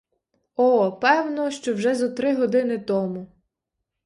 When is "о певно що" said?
0.55-1.73